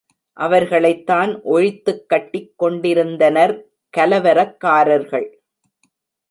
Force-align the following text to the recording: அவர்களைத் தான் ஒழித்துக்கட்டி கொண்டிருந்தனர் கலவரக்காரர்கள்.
அவர்களைத் 0.37 1.05
தான் 1.05 1.31
ஒழித்துக்கட்டி 1.45 2.41
கொண்டிருந்தனர் 2.55 3.53
கலவரக்காரர்கள். 3.93 5.29